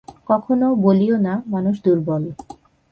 কখনও 0.29 0.69
বলিও 0.75 1.15
না, 1.17 1.33
মানুষ 1.47 1.75
দুর্বল। 1.83 2.23